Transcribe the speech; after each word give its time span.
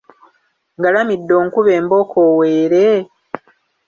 Ngalamire 0.77 1.33
onkube 1.41 1.71
embooko 1.79 2.17
oweere? 2.31 2.85